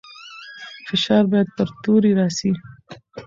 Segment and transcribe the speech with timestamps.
[0.87, 2.51] فشار باید پر توري راسي.